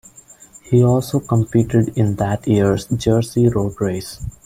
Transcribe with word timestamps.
He 0.63 0.83
also 0.83 1.19
competed 1.19 1.95
in 1.95 2.15
that 2.15 2.47
year's 2.47 2.87
Jersey 2.87 3.47
Road 3.49 3.75
Race. 3.79 4.19